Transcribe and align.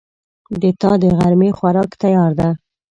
د 0.61 0.63
تا 0.81 0.91
دغرمې 1.05 1.49
خوراک 1.57 1.91
تیار 2.01 2.31
ده 2.39 2.49